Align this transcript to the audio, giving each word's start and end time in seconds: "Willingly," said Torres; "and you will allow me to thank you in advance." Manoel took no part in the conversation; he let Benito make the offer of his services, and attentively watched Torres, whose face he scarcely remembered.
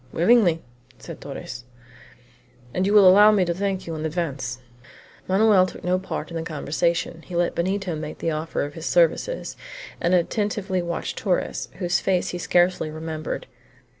"Willingly," 0.11 0.63
said 0.97 1.21
Torres; 1.21 1.63
"and 2.73 2.87
you 2.87 2.93
will 2.95 3.07
allow 3.07 3.31
me 3.31 3.45
to 3.45 3.53
thank 3.53 3.85
you 3.85 3.93
in 3.93 4.03
advance." 4.03 4.57
Manoel 5.27 5.67
took 5.67 5.83
no 5.83 5.99
part 5.99 6.31
in 6.31 6.37
the 6.37 6.41
conversation; 6.41 7.21
he 7.27 7.35
let 7.35 7.53
Benito 7.53 7.95
make 7.95 8.17
the 8.17 8.31
offer 8.31 8.63
of 8.63 8.73
his 8.73 8.87
services, 8.87 9.55
and 10.01 10.15
attentively 10.15 10.81
watched 10.81 11.19
Torres, 11.19 11.69
whose 11.73 11.99
face 11.99 12.29
he 12.29 12.39
scarcely 12.39 12.89
remembered. 12.89 13.45